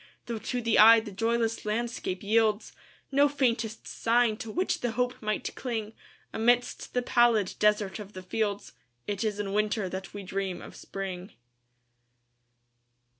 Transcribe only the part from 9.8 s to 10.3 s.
that we